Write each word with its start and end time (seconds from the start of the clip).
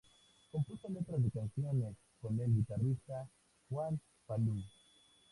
Compuso 0.51 0.89
letras 0.89 1.21
de 1.21 1.29
canciones 1.29 1.95
con 2.19 2.39
el 2.39 2.51
guitarrista 2.55 3.29
Juan 3.69 4.01
Falú. 4.25 4.55